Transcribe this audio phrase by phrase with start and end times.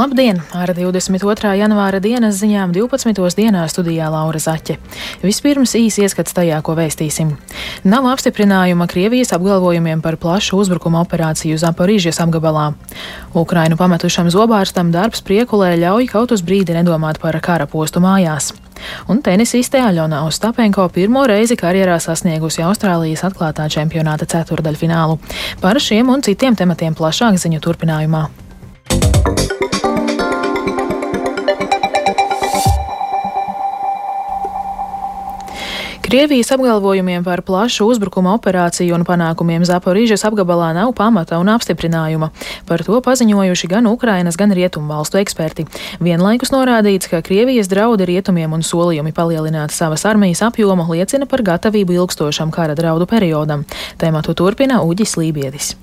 [0.00, 0.38] Labdien!
[0.56, 1.50] Ar 22.
[1.60, 3.18] janvāra dienas ziņām 12.
[3.36, 4.78] dienā studijā Laura Zaķe.
[5.20, 7.34] Vispirms īsi ieskats tajā, ko vēstīsim.
[7.84, 12.70] Nav apstiprinājuma Krievijas apgalvojumiem par plašu uzbrukuma operāciju Zaporīžas apgabalā.
[13.36, 18.54] Ukrainu pametušam zobārstam darbs priekulē ļauj kaut uz brīdi nedomāt par kara postu mājās.
[19.04, 25.20] Un tenisiste Aļona Ostapenko pirmo reizi karjerā sasniegusi Austrālijas atklātā čempionāta ceturdaļfinālu.
[25.60, 28.30] Par šiem un citiem tematiem plašāk ziņu turpinājumā.
[36.10, 42.32] Krievijas apgalvojumiem par plašu uzbrukuma operāciju un panākumiem Zaporīžas apgabalā nav pamata un apstiprinājuma.
[42.66, 45.68] Par to paziņojuši gan Ukrainas, gan Rietumu valstu eksperti.
[46.02, 51.94] Vienlaikus norādīts, ka Krievijas draudi rietumiem un solījumi palielināt savas armijas apjomu liecina par gatavību
[52.00, 53.62] ilgstošam kara draudu periodam.
[54.02, 55.76] Tēmatu turpina Uģis Lībietis.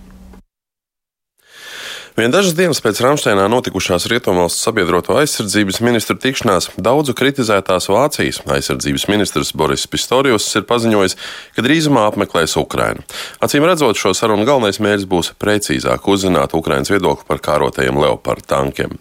[2.17, 9.05] Vien dažas dienas pēc Rāmsteinā notikušās Rietumvalsts sabiedroto aizsardzības ministru tikšanās daudzu kritizētās Vācijas aizsardzības
[9.11, 11.13] ministrs Boris Pistorius ir paziņojis,
[11.53, 13.05] ka drīzumā apmeklēs Ukrainu.
[13.37, 18.97] Acīm redzot, šo sarunu galvenais mērķis būs precīzāk uzzināt Ukrainas viedokli par kārotajiem Leopard tankiem.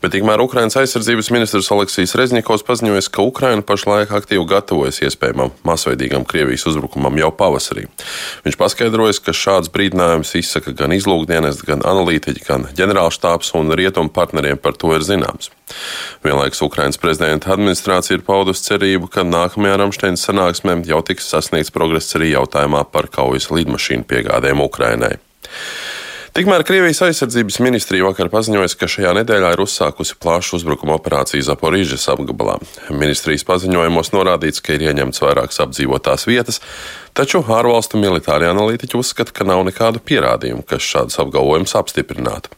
[0.00, 6.24] Bet tikmēr Ukrainas aizsardzības ministrs Aleksijs Rezņikovs paziņoja, ka Ukraina pašlaik aktīvi gatavojas iespējamam masveidīgam
[6.28, 7.84] Krievijas uzbrukumam jau pavasarī.
[8.46, 14.56] Viņš paskaidroja, ka šāds brīdinājums izsaka gan izlūkdienas, gan analītiķi gan ģenerālštāps un rietumu partneriem
[14.56, 15.52] par to ir zināms.
[16.24, 22.16] Vienlaikus Ukrainas prezidenta administrācija ir paudusi cerību, ka nākamajā Ramšteinas sanāksmē jau tiks sasniegts progress
[22.16, 25.18] arī jautājumā par kaujas lidmašīnu piegādēm Ukrainai.
[26.30, 32.06] Tikmēr Krievijas aizsardzības ministrija vakar paziņoja, ka šajā nedēļā ir uzsākusi plašu uzbrukuma operāciju Zaporīžas
[32.12, 32.54] apgabalā.
[32.94, 36.60] Ministrijas paziņojumos norādīts, ka ir ieņemts vairākas apdzīvotās vietas,
[37.18, 42.54] taču ārvalstu militāri analītiķi uzskata, ka nav nekādu pierādījumu, kas šādus apgalvojumus apstiprinātu.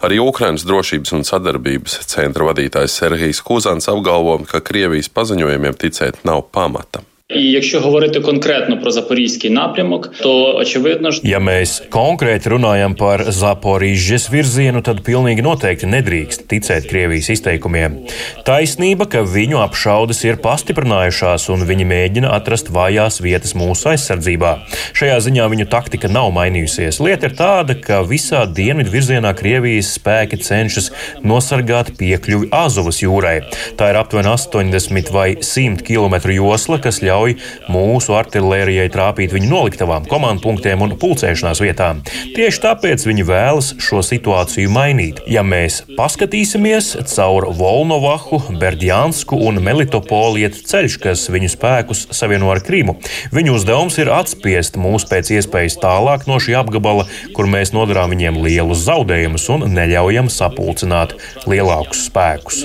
[0.00, 6.46] Arī Ukrainas drošības un sadarbības centra vadītājs Serhijs Kuzans apgalvo, ka Krievijas paziņojumiem ticēt nav
[6.56, 7.04] pamata.
[7.29, 13.25] І якщо говорити конкретно про запорізький напрямок, то очевидно ж, ja mēs konkrēti runājam par
[13.33, 18.05] Zaporīžas virzienu, tad pilnīgi noteikti nedrīkst ticēt Krievijas izteikumiem.
[18.45, 24.51] Taisnība, ka viņu apšaudes ir pastiprinājušās un viņi mēģina atrast vājās vietas mūsu aizsardzībā.
[24.93, 27.01] Šajā ziņā viņu taktika nav mainījusies.
[27.01, 30.91] Lieta ir tāda, ka visā dienvidu virzienā Krievijas spēki cenšas
[31.25, 33.39] nosargāt piekļuvi Azovas jūrai.
[33.81, 37.36] Tā ir aptuveni 80 vai 100 km josla, kas ļauj ļauj
[37.70, 42.02] mūsu artillerijai trāpīt viņu noliktavām, komandpunktiem un pulcēšanās vietām.
[42.36, 45.20] Tieši tāpēc viņi vēlas šo situāciju mainīt.
[45.30, 52.62] Ja mēs paskatīsimies caur Volnovahu, Berdjansku un Melitopolu iet ceļš, kas viņu spēkus savieno ar
[52.64, 52.96] Krimu.
[53.34, 58.40] Viņu uzdevums ir atspiest mūs pēc iespējas tālāk no šī apgabala, kur mēs nodarām viņiem
[58.44, 61.16] lielus zaudējumus un neļaujam sapulcināt
[61.50, 62.64] lielākus spēkus.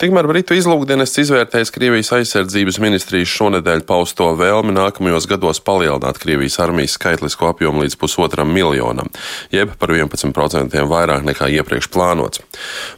[0.00, 6.94] Tikmēr Britu izlūkdienas izvērtējis Krievijas aizsardzības ministrijas šonedēļ pausto vēlmi nākamajos gados palielināt Krievijas armijas
[6.96, 9.12] skaitlisko apjomu līdz pusotram miljonam,
[9.52, 12.40] jeb par 11% vairāk nekā iepriekš plānots.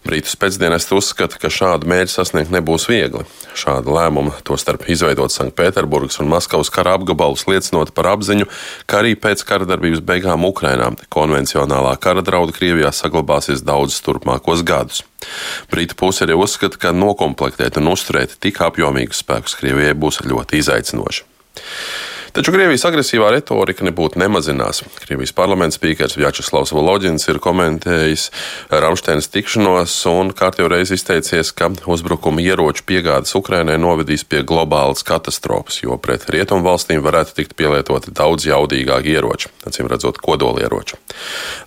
[0.06, 3.25] Britu spēcdienests uzskata, ka šādu mērķu sasniegt nebūs viegli.
[3.59, 8.49] Šāda lēmuma, tostarp izveidot Sanktpēterburgas un Maskavas kara apgabalus, liecinot par apziņu,
[8.91, 15.05] ka arī pēc kara darbības beigām Ukrainā konvencionālā kara drauda Krievijā saglabāsies daudzus turpmākos gadus.
[15.71, 21.29] Brīta puse arī uzskata, ka nokomplektēt un uzturēt tik apjomīgus spēkus Krievijai būs ļoti izaicinoši.
[22.32, 24.78] Taču Krievijas agresīvā retorika nebūtu nemazinās.
[25.03, 28.22] Krievijas parlaments spīkers Vjačeslavs Volodins ir komentējis
[28.72, 35.82] Ramšteinas tikšanos un kārtībā reiz izteicies, ka uzbrukuma ieroču piegādes Ukrainai novedīs pie globālas katastrofas,
[35.82, 40.97] jo pret rietumu valstīm varētu tikt pielietoti daudz jaudīgāki ieroči, acīm redzot, kodolieroči.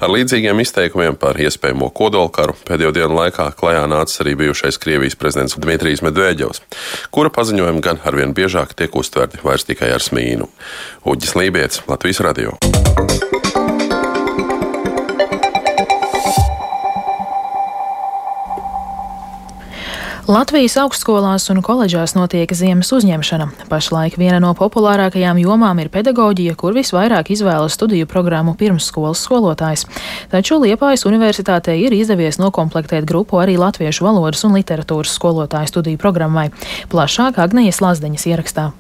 [0.02, 5.62] Ar līdzīgiem izteikumiem par iespējamo kodolkaru pēdējo dienu laikā klajā nācis arī bijušais Krievijas prezidents
[5.62, 6.66] Dmitrijs Medvedevs,
[7.14, 10.55] kura paziņojumi gan arvien biežāk tiek uztverti vairs tikai ar smīnu.
[11.06, 12.58] Uģis Lībijams, Latvijas Radio.
[20.26, 23.46] Latvijas augstskolās un koledžās notiek ziemas uzņemšana.
[23.70, 29.84] Pašlaik viena no populārākajām jomām ir pedagoģija, kur visvairāk izvēlas studiju programmu pirmsskolas skolotājs.
[30.32, 36.48] Taču Liepājas universitātē ir izdevies nokomplektēt grupu arī latviešu valodas un literatūras skolotāju studiju programmai.
[36.90, 38.72] Plašāk Agnijas Lazdeņas ierakstā.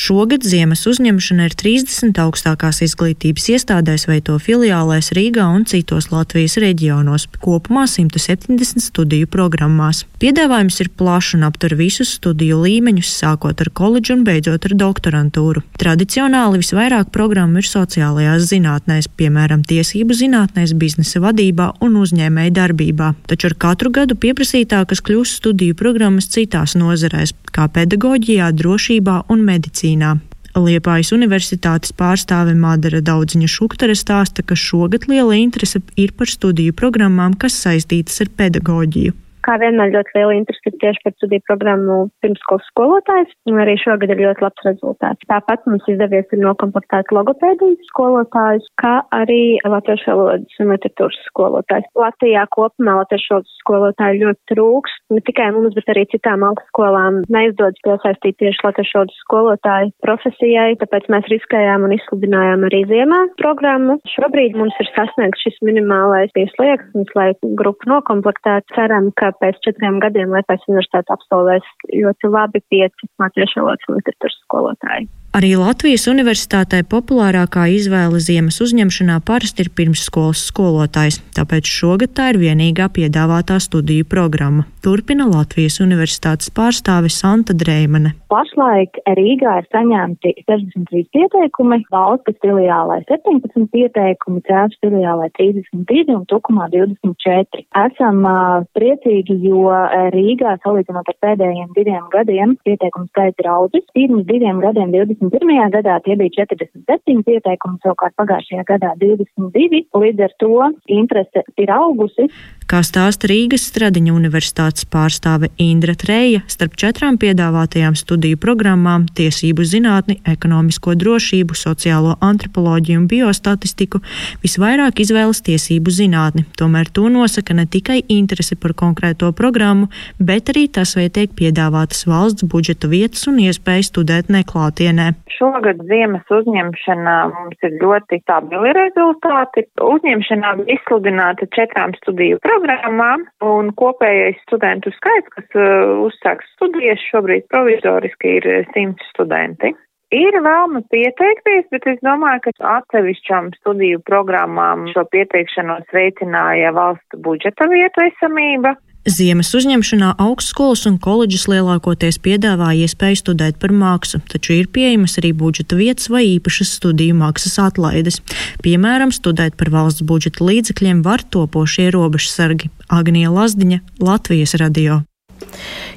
[0.00, 6.56] Šogad ziemas uzņemšana ir 30 augstākās izglītības iestādēs vai to filiālēs Rīgā un citos Latvijas
[6.62, 10.04] reģionos, kopumā 170 studiju programmās.
[10.22, 15.64] Piedāvājums ir plašs un aptver visus studiju līmeņus, sākot ar koledžu un beidzot ar doktorantūru.
[15.82, 23.50] Tradicionāli visvairāk programmu ir sociālajās zinātnēs, piemēram, tiesību zinātnēs, biznesa vadībā un uzņēmēja darbībā, taču
[23.50, 29.89] ar katru gadu pieprasītākas kļūst studiju programmas citās nozarēs, kā pedagoģijā, drošībā un medicīnā.
[29.90, 30.20] Argentīnā.
[30.50, 37.36] Liepājas Universitātes pārstāve Madara Daudziņa Šuktara stāsta, ka šogad liela interese ir par studiju programmām,
[37.38, 39.14] kas saistītas ar pedagoģiju.
[39.46, 44.12] Kā vienmēr ļoti liela interese ir tieši par studiju programmu pirmskolas skolotājs, un arī šogad
[44.12, 45.26] ir ļoti labs rezultāts.
[45.30, 51.88] Tāpat mums izdevies ir nokomplektēt logopēdijas skolotājus, kā arī latviešu valodas un literatūras skolotājus.
[51.98, 57.80] Latvijā kopumā latviešu valodas skolotāju ļoti trūks, ne tikai mums, bet arī citām augstskolām neizdodas
[57.86, 63.96] piesaistīt tieši latviešu valodas skolotāju profesijai, tāpēc mēs riskējām un izsludinājām arī ziemā programmu.
[64.14, 68.76] Šobrīd mums ir sasniegts šis minimālais pieslieksnis, lai grupu nokomplektētu.
[68.76, 74.38] Ceram, ka pēc četriem gadiem Lietuvas universitāte absolvēs ļoti labi pieci latviešu valodas un literatūras
[74.44, 75.08] skolotāji.
[75.30, 82.40] Arī Latvijas universitātē populārākā izvēle ziemas uzņemšanā parasti ir pirmsskolas skolotājs, tāpēc šogad tā ir
[82.42, 84.66] vienīgā piedāvātā studiju programma.
[84.82, 88.16] Turpina Latvijas universitātes pārstāve Santa Dreimane.
[88.32, 96.66] Pašlaik Rīgā ir saņemti 63 pieteikumi, valsts filiālē 17 pieteikumi, cēlus filiālē 32 un tukumā
[96.74, 97.62] 24.
[97.84, 99.70] Esam uh, priecīgi, jo
[100.16, 103.86] Rīgā salīdzinot ar pēdējiem diviem gadiem pieteikumu skaits ir audzis.
[103.94, 105.68] Pirms diviem gadiem 20 21.
[105.74, 109.82] gadā tie bija 47 pieteikumi, savukārt pagājušajā gadā 22.
[110.00, 112.30] Līdz ar to interese ir augusi.
[112.70, 120.20] Kā stāsta Rīgas Stradiņa universitātes pārstāve Indra Treja, starp četrām piedāvātajām studiju programmām- tiesību zinātni,
[120.22, 123.98] ekonomisko drošību, sociālo antropoloģiju un biostatistiku-
[124.44, 126.44] visvairāk izvēlas tiesību zinātni.
[126.54, 129.88] Tomēr to nosaka ne tikai interese par konkrēto programmu,
[130.20, 135.14] bet arī tas, vai tiek piedāvātas valsts budžeta vietas un iespēja studēt neklātienē.
[135.40, 139.66] Šogad ziemas uzņemšanā mums ir ļoti stabili rezultāti.
[139.80, 147.48] Uzņemšanā izsludināta četrām studiju programmām programmām, un kopējais studentu skaits, kas uh, uzsāks studijas, šobrīd
[147.52, 149.72] provizoriski ir 100 studenti.
[150.10, 157.68] Ir vēlme pieteikties, bet es domāju, ka atsevišķām studiju programmām šo pieteikšanos veicināja valsts budžeta
[157.70, 158.74] vietu esamība.
[159.10, 165.32] Ziemas uzņemšanā augstskolas un koledžas lielākoties piedāvā iespēju studēt par mākslu, taču ir pieejamas arī
[165.34, 168.20] budžeta vietas vai īpašas studiju maksas atlaides.
[168.62, 172.70] Piemēram, studēt par valsts budžeta līdzekļiem var topošie robežsargi.
[172.86, 175.02] Agnija Lazdiņa, Latvijas radio.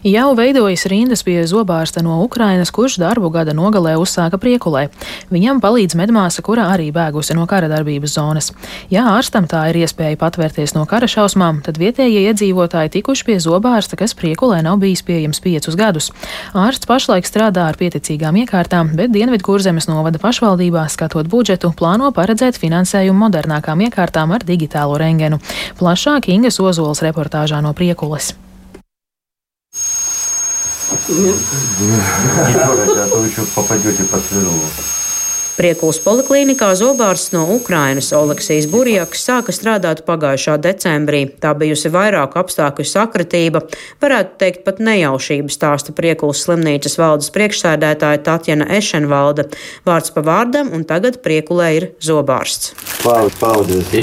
[0.03, 4.89] Jau veidojas rindas pie zobārsta no Ukrainas, kurš darbu gada nogalē uzsāka priekulē.
[5.31, 8.51] Viņam palīdz medmāsa, kura arī bēgusi no kara darbības zonas.
[8.91, 13.95] Ja ārstam tā ir iespēja patvērties no kara šausmām, tad vietējie iedzīvotāji tikuši pie zobārsta,
[13.95, 16.11] kas priekulē nav bijis pieejams piecus gadus.
[16.51, 23.29] Ārsts pašlaik strādā ar pieticīgām iekārtām, bet Dienvidkurzemes novada pašvaldībā, skatot budžetu, plāno paredzēt finansējumu
[23.29, 25.39] modernākām iekārtām ar digitālo rengenu.
[25.79, 28.33] Plašāk Ingas Ozols reportāžā no priekules.
[31.09, 34.53] Не трогайте, а то еще попадете под сверло.
[35.53, 41.27] Priekulas poliklīnikā zobārsts no Ukrainas Oleksijas Burjaks sāka strādāt pagājušā decembrī.
[41.37, 43.61] Tā bijusi vairāku apstākļu sakritība,
[44.01, 49.45] varētu teikt pat nejaušība stāsta Priekulas slimnīcas valdes priekšsēdētāja Tatjana Ešenvalda.
[49.85, 52.73] Vārds pa vārdam un tagad Priekulē ir zobārsts.
[53.05, 53.93] Paldies!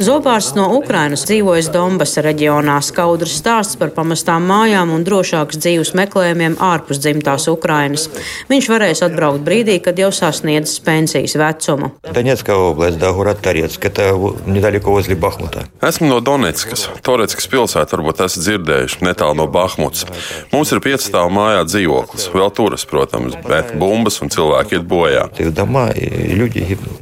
[0.00, 2.78] Zobārsts no Ukrainas dzīvojas Donbasa reģionā.
[2.88, 8.08] Skaudrs stāsts par pamestām mājām un drošāks dzīves meklējumiem ārpus dzimtās Ukrainas.
[8.48, 11.91] Viņš varēs atbraukt brīdī, kad jau sasniedz sasniedzis pensijas vecumu.
[12.13, 14.13] Donetskā oblast, да, город Торецк, это
[14.45, 15.65] недалеко возле Бахмута.
[15.81, 16.89] Esmu no Donetskas.
[17.01, 20.05] Toreckas pilsēta varbūt esat dzirdējuši, netālu no Bahmutas.
[20.53, 25.29] Mums ir piecstāvu mājā dzīvoklis, vēl turas, protams, bet bumbas un cilvēki iet bojā.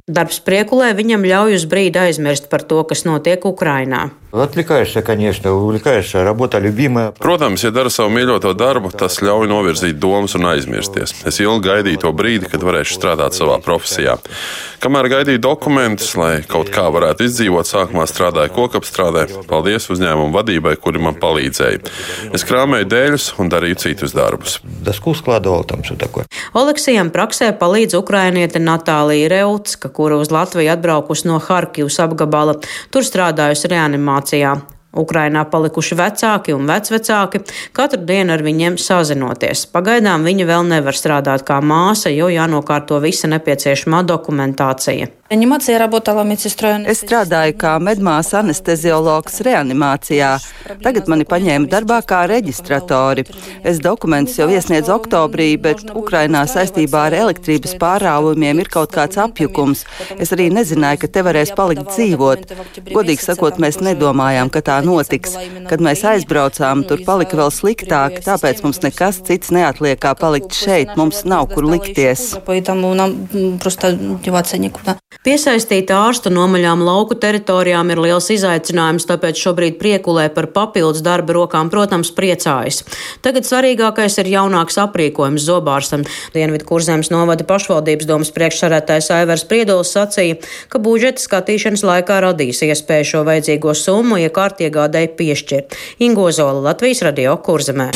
[0.07, 4.09] Darbs priekulē viņam ļauj uz brīdi aizmirst par to, kas notiek Ukrainā.
[4.31, 7.13] Отвлекаешься, конечно, увлекаешься, работа любимая.
[7.17, 11.15] Protams, ja dara savu mīļoto darbu, tas ļauj novirzīt domas un aizmirsties.
[11.25, 14.16] Es ilgi gaidīju to brīdi, kad varēšu strādāt savā profesijā.
[14.82, 19.26] Kamēr gaidīju dokumentus, lai kaut kā varētu izdzīvot, sākumā strādāju kokapstrādē.
[19.50, 21.82] Paldies uzņēmumu vadībai, kuri man palīdzēja.
[22.34, 24.58] Es krāmēju dēļus un darīju citus darbus.
[26.58, 32.58] Oleksijam praksē palīdz ukrainiete Natālija Reutska, kura uz Latviju atbraukusi no Harkivas apgabala.
[32.90, 34.56] Tur strādājusi reanimācijā.
[34.92, 37.40] Ukrainā palikuši vecāki un vecvecāki,
[37.72, 39.64] katru dienu ar viņiem sazinoties.
[39.72, 45.08] Pagaidām viņa vēl nevar strādāt kā māsa, jo jānokārto visa nepieciešamā dokumentācija.
[46.92, 50.34] Es strādāju kā medmāsa anesteziologs reanimācijā.
[50.84, 53.24] Tagad mani paņēma darbā kā reģistratori.
[53.64, 59.86] Es dokumentus jau iesniedzu oktobrī, bet Ukrainā saistībā ar elektrības pārāvumiem ir kaut kāds apjukums.
[60.20, 62.44] Es arī nezināju, ka te varēs palikt dzīvot.
[62.92, 65.36] Godīgi sakot, mēs nedomājām, ka tā notiks.
[65.70, 70.94] Kad mēs aizbraucām, tur palika vēl sliktāk, tāpēc mums nekas cits neatliek kā palikt šeit.
[70.98, 72.32] Mums nav kur likties.
[75.22, 81.70] Piesaistīt ārstu nomaļām lauku teritorijām ir liels izaicinājums, tāpēc šobrīd priekulē par papildus darba rokām,
[81.70, 82.82] protams, priecājas.
[83.22, 86.02] Tagad svarīgākais ir jaunāks aprīkojums zobārstam.
[86.34, 90.40] Dienvidu kurzemes novada pašvaldības domas priekšsarētājs Aivars Priedols sacīja,
[90.72, 94.18] ka budžeta skatīšanas laikā radīs iespēju šo vajadzīgo summu
[94.72, 95.76] iekārtiegādēji piešķirt.
[96.00, 97.90] Ingozola Latvijas radio kurzemē.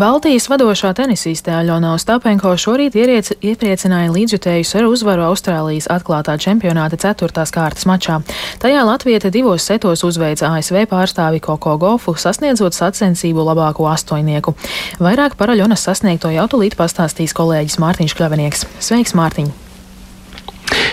[0.00, 7.50] Baltijas vadošā tenisiste Aļona Ostapenko šorīt ieriec, iepriecināja līdzjutējus ar uzvaru Austrālijas atklātā čempionāta ceturtās
[7.52, 8.22] kārtas mačā.
[8.62, 14.54] Tajā Latvieta divos setos uzveica ASV pārstāvi Koko Gofu, sasniedzot sacensību labāko astoņnieku.
[15.02, 18.64] Vairāk par Aļonas sasniegto jau tulīt pastāstīs kolēģis Mārtiņš Kļavinieks.
[18.78, 19.69] Sveiks, Mārtiņ!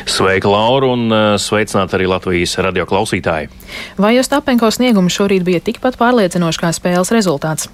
[0.08, 3.52] Sveika, Laura, un uh, sveicināti arī Latvijas radio klausītāji.
[4.00, 7.68] Vai Ostapenko sniegums šorīt bija tikpat pārliecinošs kā spēles rezultāts?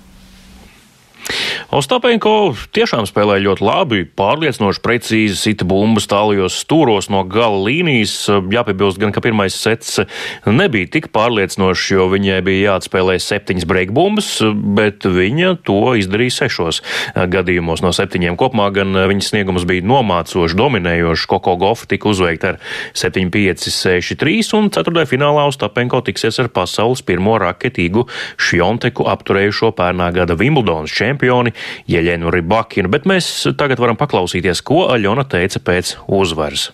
[1.74, 8.28] Ostapenko tiešām spēlēja ļoti labi, pārliecinoši precīzi sita bumbas tālajos stūros no gala līnijas.
[8.54, 9.98] Jāpiebilst gan, ka pirmais sets
[10.46, 14.28] nebija tik pārliecinošs, jo viņai bija jāatspēlē septiņas break bumbas,
[14.78, 16.84] bet viņa to izdarīja sešos
[17.34, 18.38] gadījumos no septiņiem.
[18.38, 21.26] Kopumā gan viņas sniegums bija nomācoši, dominējošs.
[21.34, 22.62] Koko Gofa tika uzveikta ar
[22.94, 28.06] 7-5, 6-3 un ceturtajā finālā Ostapenko tiksies ar pasaules pirmo raketīgu
[28.38, 31.58] Šjonteku apturējušo pērnā gada Wimbledonas čempioni
[31.90, 33.30] Jeļenu Ribakinu, bet mēs
[33.60, 36.72] tagad varam paklausīties, ko Aļona teica pēc uzvaras.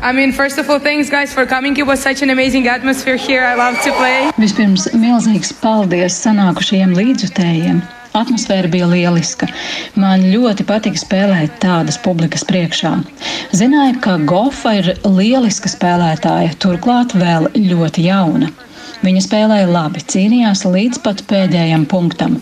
[0.00, 1.76] I mean, first of all, thanks, guys, for coming.
[1.76, 3.42] It was such an amazing atmosphere here.
[3.42, 4.30] I love to play.
[4.38, 7.80] Vispirms milzīgs paldies sanākušajiem līdzjutējiem.
[8.14, 9.48] Atmosfēra bija lieliska.
[9.98, 12.94] Man ļoti patika spēlēt tādas publikas priekšā.
[13.58, 18.54] Zināju, ka Gofa ir lieliska spēlētāja, turklāt vēl ļoti jauna.
[18.98, 22.38] Viņa spēlēja labi, cīnījās līdz pat pēdējam punktam.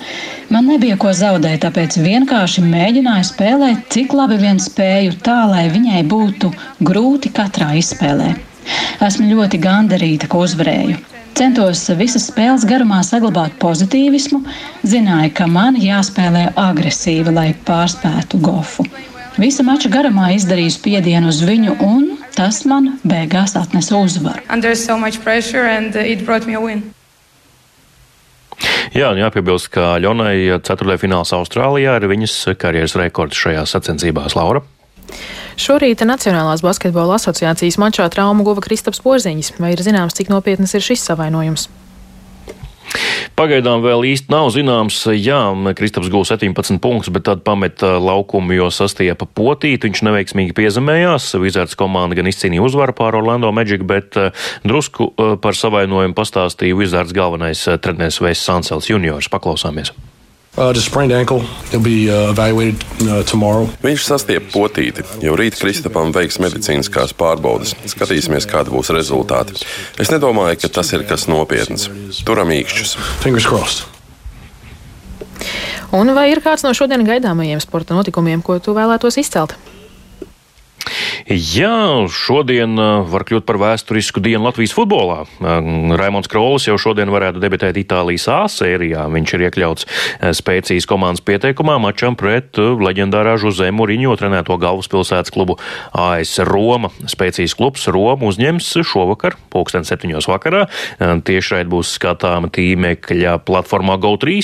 [0.49, 6.01] Man nebija ko zaudēt, tāpēc vienkārši mēģināju spēlēt, cik labi vien spēju, tā lai viņai
[6.09, 8.33] būtu grūti katrā izspēlē.
[9.05, 10.97] Esmu ļoti gandarīta, ka uzvarēju.
[11.37, 14.41] Centos visas spēles garumā saglabāt pozitīvismu,
[14.89, 18.87] zināju, ka man jāspēlē agresīvi, lai pārspētu gofu.
[19.37, 24.45] Visa mača garumā izdarīju spiedienu uz viņu, un tas man beigās atnesa uzvaru.
[24.77, 24.99] So
[28.97, 34.63] Jā, un jāpiebilst, ka Ļonai ceturtajā fināls Austrālijā ir viņas karjeras rekords šajās sacensībās Laura.
[35.61, 39.55] Šorīt Nacionālās basketbola asociācijas mačā traumu guva Kristaps Porziņš.
[39.61, 41.69] Vai ir zināms, cik nopietnas ir šis savainojums?
[43.37, 45.41] Pagaidām vēl īsti nav zināms, jā,
[45.77, 51.35] Kristaps gūs 17 punktus, bet tad pameta laukumu, jo sastiepa potīt, viņš neveiksmīgi piezemējās.
[51.43, 54.17] Vizards komanda gan izcīnīja uzvaru pār Orlando Magic, bet
[54.65, 55.13] drusku
[55.45, 59.29] par savainojumu pastāstīja Vizards galvenais treneris Vēs Sansels juniors.
[59.33, 59.93] Paklausāmies!
[60.57, 60.73] Uh,
[61.13, 61.45] ankle,
[61.85, 67.75] be, uh, uh, Viņš sastiepa potīti, jau rīt Kristapam veiks medicīniskās pārbaudes.
[67.93, 69.61] Skatīsimies, kāda būs rezultāti.
[70.01, 71.91] Es nedomāju, ka tas ir kas nopietns.
[72.25, 72.97] Turam īkšķus.
[75.93, 79.53] Un vai ir kāds no šodien gaidāmajiem sporta notikumiem, ko tu vēlētos izcelt?
[81.27, 82.79] Jā, šodien
[83.11, 85.25] var kļūt par vēsturisku dienu Latvijas futbolā.
[85.99, 89.09] Raimons Krolis jau šodien varētu debitēt Itālijas A sērijā.
[89.11, 89.89] Viņš ir iekļauts
[90.39, 95.57] spēcīgas komandas pieteikumā mačam pret leģendārā Žuzē Muriņo trenēto galvaspilsētas klubu
[95.91, 96.93] AS Roma.
[97.11, 100.69] Spēcīgs klubs Roma uzņems šovakar, pulksten septiņos vakarā.
[101.03, 104.39] Tieši šeit būs skatāma tīmekļa platformā GO3.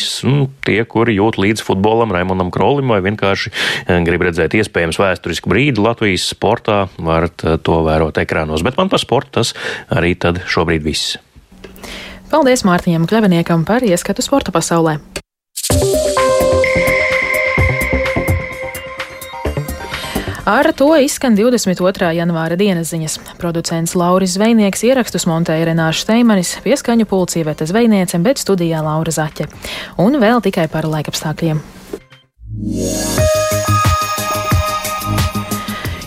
[0.67, 3.55] Tie, kuri jūt līdz futbolam, Raimondam Krolim vai vienkārši
[4.03, 8.63] grib redzēt iespējams vēsturisku brīdi Latvijas sportā sportā, varat eh, to vērot ekrānos.
[8.65, 9.55] Bet man par sportu tas
[9.91, 11.19] arī tad šobrīd viss.
[12.31, 14.99] Paldies Mārtiņam Kļaviniekam par ieskatu sporta pasaulē.
[20.43, 22.09] Ar to izskan 22.
[22.17, 23.21] janvāra dienas ziņas.
[23.39, 29.47] Producents Lauris Zvejnieks ierakstus montēja Renāša Steimanis, pieskaņu pulcī Veta Zvejniece, bet studijā Laura Zaķe.
[30.03, 31.63] Un vēl tikai par laikapstākļiem.
[32.63, 33.52] Yeah.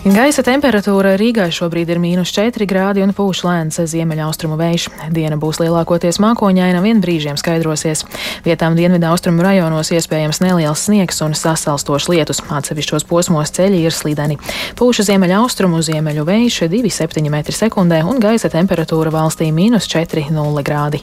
[0.05, 4.85] Gaisa temperatūra Rīgā šobrīd ir mīnus 4 grādi un pūš lēns ziemeļaustrumu vējš.
[5.15, 8.03] Diena būs lielākoties mākoņaina, vien brīžiem skaidrosies.
[8.45, 12.43] Vietām dienvidu austrumu rajonos iespējams neliels sniegs un sasalstošs lietus.
[12.45, 14.37] Atsevišķos posmos ceļi ir slideni.
[14.77, 21.01] Pūša ziemeļaustrumu ziemeļu vējš 2,7 m2 un gaisa temperatūra valstī mīnus 4,0 grādi.